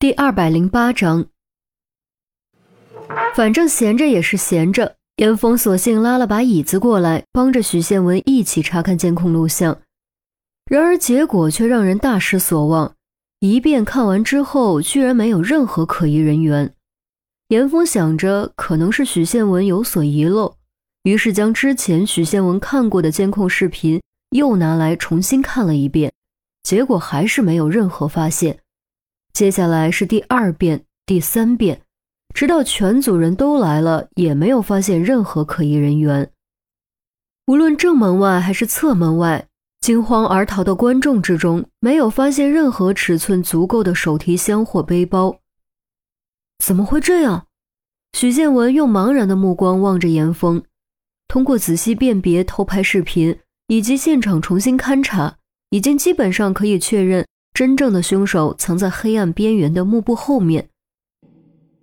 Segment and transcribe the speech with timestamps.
[0.00, 1.26] 第二百零八章，
[3.34, 9.80] 反正闲着也是闲着，严峰索性拉了把椅子过来，帮着许宪文一起查看监控录像。
[10.70, 12.94] 然而结果却让人大失所望，
[13.40, 16.72] 一遍看完之后，居然没有任何可疑人员。
[17.48, 20.54] 严峰想着可能是许宪文有所遗漏，
[21.02, 26.12] 于是将之前许宪文看过的监控视频又拿来重新看了一遍，
[26.62, 28.60] 结果还是没有任何发现。
[29.32, 31.82] 接下来是第二遍、第三遍，
[32.34, 36.30] 直到全组人都来了，也没有发现任何可疑人员。
[37.46, 39.46] 无论正门外还是侧门外，
[39.80, 45.38] 惊慌而逃的观众之中，没有发现任何尺寸足够的手提箱或背包。
[46.58, 47.46] 怎么会这样？
[48.14, 50.64] 许建文用茫然的目光望着严峰，
[51.28, 55.36] 通过仔细辨别偷拍视频以及现场重新勘查，
[55.70, 57.24] 已经基本上可以确认。
[57.58, 60.68] 真正的凶手藏在黑暗边缘的幕布后面。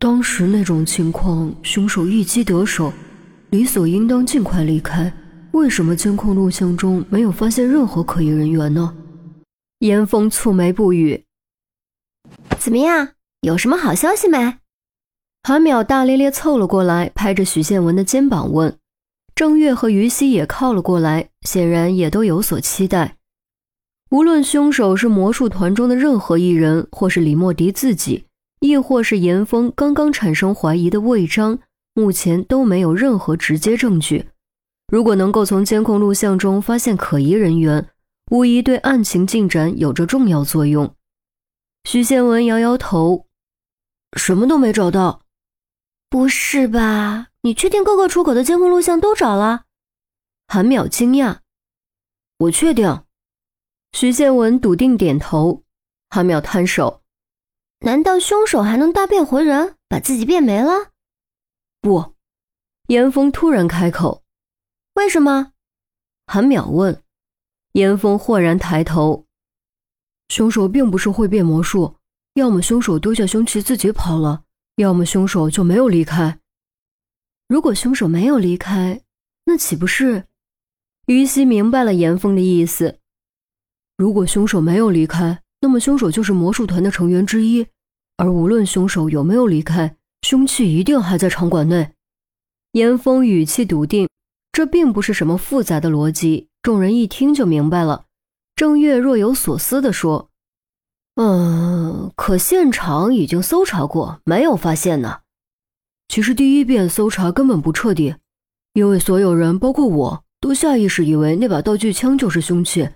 [0.00, 2.92] 当时那种情况，凶手一击得手，
[3.50, 5.12] 理所应当尽快离开。
[5.52, 8.96] 为什么监控录像中没有发现任何可疑人员呢？
[9.78, 11.24] 严峰蹙眉不语。
[12.58, 13.10] 怎么样，
[13.42, 14.56] 有什么好消息没？
[15.44, 18.76] 韩淼大咧咧凑了过来，拍着许建文的肩膀问。
[19.36, 23.18] 郑月和于西也靠了过来，显然也都有所期待。
[24.10, 28.26] 无论凶手是魔术团中的任何一人，或是李莫迪自己，
[28.58, 31.60] 亦或是严峰刚刚产生怀疑的魏章，
[31.94, 34.28] 目前都没有任何直接证据。
[34.88, 37.88] 如果能够从监控录像中发现可疑人员，
[38.32, 40.92] 无疑对案情进展有着重要作用。
[41.84, 43.26] 徐宪文摇摇头，
[44.18, 45.22] 什么都没找到。
[46.08, 47.28] 不是吧？
[47.42, 49.66] 你确定各个出口的监控录像都找了？
[50.48, 51.36] 韩淼惊讶，
[52.38, 53.04] 我确定。
[53.92, 55.64] 徐建文笃定点头，
[56.08, 57.02] 韩淼摊手
[57.80, 60.92] ：“难道凶手还能大变回人，把自己变没了？”
[61.82, 62.14] 不，
[62.86, 64.22] 严峰突然开口
[64.94, 65.52] ：“为什么？”
[66.26, 67.02] 韩淼问。
[67.72, 69.26] 严峰豁然抬头
[70.28, 71.96] ：“凶手并不是会变魔术，
[72.34, 74.42] 要么凶手丢下凶器自己跑了，
[74.76, 76.40] 要么凶手就没有离开。
[77.48, 79.02] 如果凶手没有离开，
[79.44, 80.26] 那岂不是？”
[81.06, 82.98] 于西明白了严峰的意思。
[84.00, 87.66] 如果凶手没有离开，那么凶手就是魔术团的成员之一。
[88.16, 91.92] 而无论凶手有没有离开，凶器一定还在场馆内。
[92.72, 94.08] 严峰语气笃定，
[94.52, 98.06] 这并不是什么复杂的逻辑，众人一听就明白了。
[98.56, 100.30] 郑月若有所思地说
[101.16, 105.18] ：“嗯，可现场已经搜查过，没有发现呢。
[106.08, 108.14] 其实第一遍搜查根本不彻底，
[108.72, 112.88] 因为所有人，包括我都下意识以为那把道具枪就是凶器。”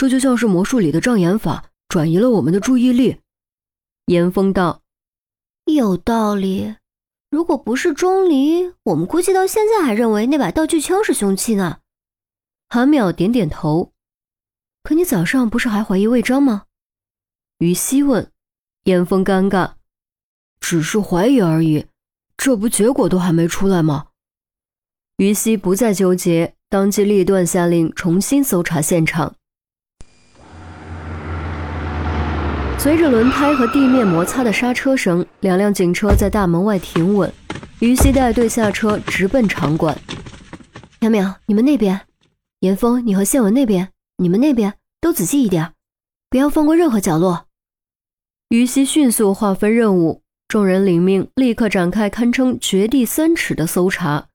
[0.00, 3.20] 这就像是魔术里的障眼法，转移了我们的注意力。
[4.06, 4.80] 严峰道
[5.70, 6.76] ：“有道理。
[7.30, 11.80] 如果不是钟离，我们估计到现在还认为那把道具枪是凶器呢。”
[12.70, 13.92] 韩淼点点头。
[14.82, 16.64] 可你早上不是还怀疑魏章吗？
[17.58, 18.32] 于西问。
[18.84, 19.72] 严峰尴尬
[20.60, 21.84] ：“只是怀疑而已，
[22.38, 24.06] 这不结果都还没出来吗？”
[25.20, 29.36] 于西不再纠结，当机立断下令重新搜查现场。
[32.82, 37.30] 随着轮胎和地面摩擦的刹车声，两辆警车在大门外停稳。
[37.80, 39.94] 于西带队下车，直奔场馆。
[40.98, 41.98] 淼淼，你们那边；
[42.60, 45.74] 严峰，你和谢文那边，你们那边都仔细一点，
[46.30, 47.48] 不要放过任何角落。
[48.48, 54.28] 于西迅速划分任务，众人领命，立刻展开堪称绝地三尺的搜查。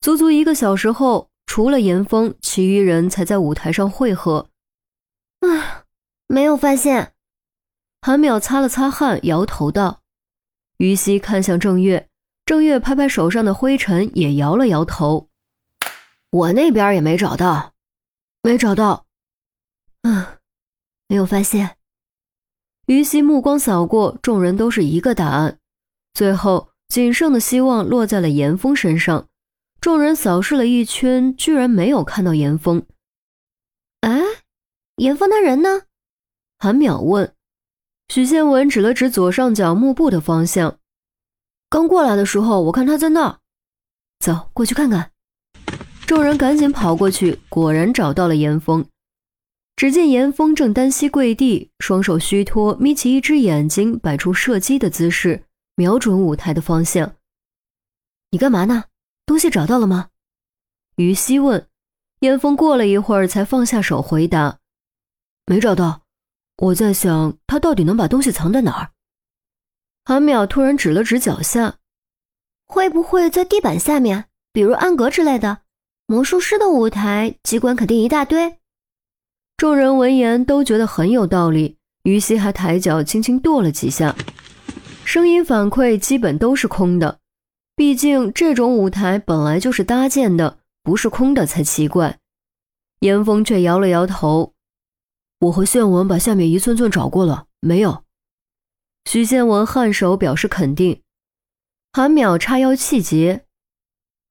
[0.00, 4.48] 足足一个小时后，除了严峰，其余人才在舞台上汇合。
[5.42, 5.84] 唉，
[6.26, 7.12] 没有发现。
[8.00, 10.02] 韩淼擦了擦汗，摇头道
[10.78, 12.08] ：“于西看向郑月，
[12.46, 15.28] 郑月拍拍手上的灰尘，也摇了摇头。
[16.30, 17.74] 我那边也没找到，
[18.42, 19.06] 没找到。
[20.02, 20.38] 嗯，
[21.08, 21.76] 没有发现。”
[22.86, 25.58] 于西目光扫过，众人都是一个答案。
[26.14, 29.28] 最后，仅剩的希望落在了严峰身上。
[29.80, 32.86] 众人扫视了一圈，居然没有看到严峰。
[34.00, 34.22] 哎，
[34.96, 35.82] 严峰他人呢？
[36.58, 37.34] 韩淼问。
[38.08, 40.78] 许宪文指了指左上角幕布的方向，
[41.68, 43.38] 刚过来的时候，我看他在那儿。
[44.18, 45.12] 走过去看看。
[46.06, 48.86] 众人赶紧跑过去，果然找到了严峰。
[49.76, 55.44] 只见严峰正单膝跪地，双手虚脱，眯起一只眼睛，摆出射击的姿势，
[55.76, 57.14] 瞄准舞台的方向。
[58.30, 58.84] 你干嘛呢？
[59.26, 60.08] 东西找到了吗？
[60.96, 61.68] 于西问。
[62.20, 64.58] 严峰过了一会儿，才放下手回答：
[65.46, 66.07] 没找到。
[66.58, 68.90] 我在想，他到底能把东西藏在哪儿？
[70.04, 71.76] 韩淼突然指了指脚下，
[72.66, 75.58] 会不会在地板下面，比如暗格之类的？
[76.06, 78.58] 魔术师的舞台机关肯定一大堆。
[79.56, 84.16] 众人闻言都觉得很有道理，于西还抬脚轻轻跺了几下，
[85.04, 87.20] 声音反馈基本都是空的。
[87.76, 92.18] 毕竟这种舞台本来就是搭建的，不是空的才奇怪。
[93.00, 94.54] 严峰却摇了摇头
[95.40, 98.04] ：“我和宪文把下面一寸寸找过了，没有。”
[99.04, 101.02] 徐宪文颔首表示肯定。
[101.92, 103.46] 韩淼叉腰气结：“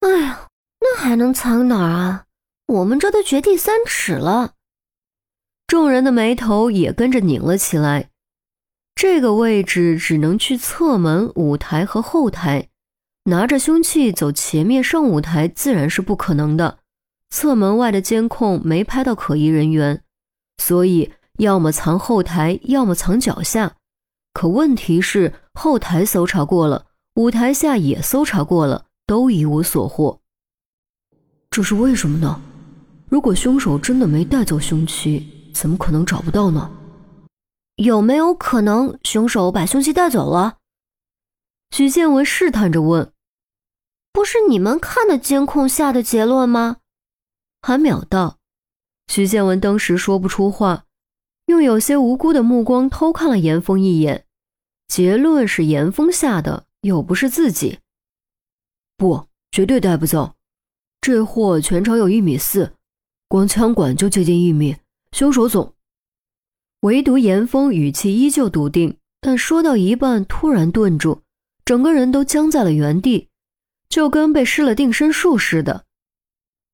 [0.02, 0.48] 哎呀，
[0.82, 2.26] 那还能藏哪儿啊？
[2.68, 4.54] 我们这都掘地三尺了。”
[5.66, 8.10] 众人的眉头也跟着拧了起来。
[8.96, 12.70] 这个位置只能去侧门、舞台和后台。
[13.26, 16.80] 拿着凶器走前面上舞台自然是不可能的，
[17.30, 20.02] 侧门外的监控没拍到可疑人员，
[20.58, 23.76] 所以要么藏后台，要么藏脚下。
[24.34, 30.22] 可问题是后台搜查过了，舞台下也搜查过了，都一无所获。
[31.50, 32.42] 这是为什么呢？
[33.10, 36.70] 如果凶手真的没带走凶器，怎么可能找不到呢？
[37.78, 40.58] 有没有可能凶手把凶器带走了？
[41.72, 43.12] 许建文试探着问。
[44.12, 46.78] 不是你们看的监控下的结论吗？
[47.62, 48.38] 韩淼道。
[49.08, 50.86] 徐建文当时说不出话，
[51.48, 54.26] 用有些无辜的目光偷看了严峰一眼。
[54.88, 57.80] 结论是严峰下的，又不是自己。
[58.96, 60.36] 不，绝对带不走。
[61.02, 62.74] 这货全长有一米四，
[63.28, 64.78] 光枪管就接近一米。
[65.12, 65.74] 凶手总……
[66.82, 71.22] 唯独严峰语气依旧笃定，但说到一半突然顿住，
[71.66, 73.30] 整个人都僵在了原地。
[73.90, 75.86] 就跟被施了定身术似的。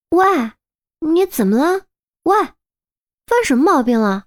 [0.10, 0.26] 喂，
[1.14, 1.86] 你怎么了？
[2.24, 2.36] 喂，
[3.28, 4.26] 犯什么毛病了？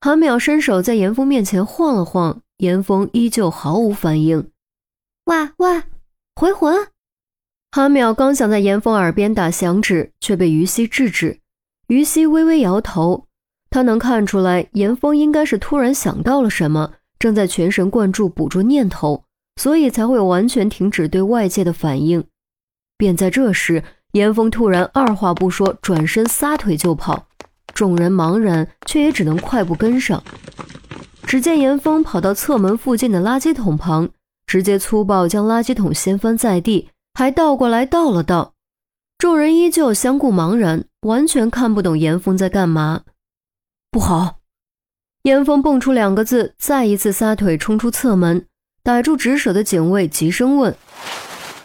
[0.00, 4.50] 韩淼伸手在严峰面前晃了晃，严峰依旧毫无反应。
[5.24, 5.82] 喂喂，
[6.34, 6.88] 回魂！
[7.70, 11.40] 韩淼刚想在严峰耳边打响指，却被于西制止。
[11.86, 13.26] 于西微微摇头，
[13.70, 19.24] 他能看出来严峰应该是突然想到了什么，正在全神贯注捕捉念头。
[19.56, 22.24] 所以才会完全停止对外界的反应。
[22.96, 27.26] 便在这时，严峰突然二话不说，转身撒腿就跑。
[27.74, 30.22] 众人茫然，却也只能快步跟上。
[31.26, 34.10] 只见严峰跑到侧门附近的垃圾桶旁，
[34.46, 38.52] 直接粗暴将垃圾桶掀翻在地，还倒过来倒了倒。
[39.16, 43.02] 众人依旧相顾茫然，完全看不懂严峰在干嘛。
[43.90, 44.40] 不好！
[45.22, 48.46] 严峰蹦出两个字，再一次撒腿冲出侧门。
[48.82, 50.76] 逮住值守的警卫，急声问：“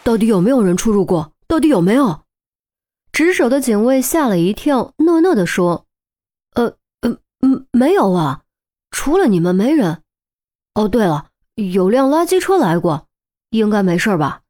[0.04, 1.32] 到底有没有人出入过？
[1.48, 2.20] 到底有没有？”
[3.18, 5.86] 值守的警卫吓了一跳，讷讷地说
[6.54, 8.44] ：“呃呃嗯，没有啊，
[8.92, 10.04] 除了你们没人。
[10.74, 13.08] 哦，对了，有辆垃圾车来过，
[13.50, 14.42] 应该没事吧？”